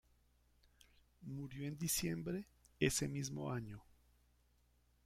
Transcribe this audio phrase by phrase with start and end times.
[1.21, 2.47] Murió en diciembre,
[2.79, 3.83] ese mismo año.